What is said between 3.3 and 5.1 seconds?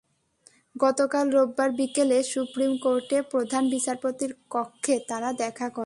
প্রধান বিচারপতির কক্ষে